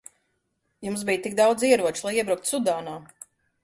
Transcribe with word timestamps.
Jums 0.87 1.05
bija 1.11 1.23
tik 1.27 1.37
daudz 1.43 1.69
ieroču, 1.71 2.09
lai 2.11 2.17
iebruktu 2.19 2.55
Sudānā. 2.57 3.01